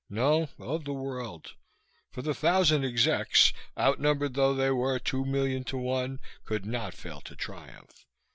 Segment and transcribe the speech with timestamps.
[0.09, 0.49] No.
[0.57, 1.53] Of the world.
[2.09, 7.21] For the thousand execs, outnumbered though they were two million to one, could not fail
[7.21, 8.03] to triumph.